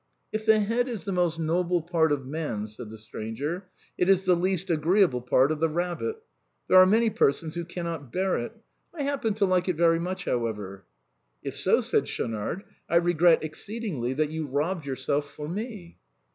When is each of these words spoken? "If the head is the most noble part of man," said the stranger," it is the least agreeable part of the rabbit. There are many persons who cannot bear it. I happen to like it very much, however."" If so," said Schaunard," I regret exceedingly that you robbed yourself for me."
"If 0.33 0.47
the 0.47 0.57
head 0.59 0.89
is 0.89 1.03
the 1.03 1.11
most 1.11 1.37
noble 1.37 1.79
part 1.83 2.11
of 2.11 2.25
man," 2.25 2.65
said 2.67 2.89
the 2.89 2.97
stranger," 2.97 3.65
it 3.99 4.09
is 4.09 4.25
the 4.25 4.35
least 4.35 4.71
agreeable 4.71 5.21
part 5.21 5.51
of 5.51 5.59
the 5.59 5.69
rabbit. 5.69 6.15
There 6.67 6.79
are 6.79 6.87
many 6.87 7.11
persons 7.11 7.53
who 7.53 7.63
cannot 7.65 8.11
bear 8.11 8.39
it. 8.39 8.51
I 8.95 9.03
happen 9.03 9.35
to 9.35 9.45
like 9.45 9.69
it 9.69 9.75
very 9.75 9.99
much, 9.99 10.25
however."" 10.25 10.85
If 11.43 11.55
so," 11.55 11.81
said 11.81 12.07
Schaunard," 12.07 12.63
I 12.89 12.95
regret 12.95 13.43
exceedingly 13.43 14.13
that 14.13 14.31
you 14.31 14.47
robbed 14.47 14.87
yourself 14.87 15.29
for 15.29 15.47
me." 15.47 15.99